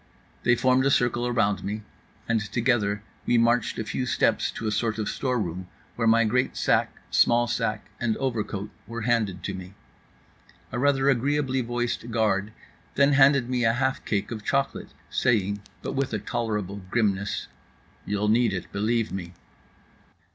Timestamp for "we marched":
3.27-3.77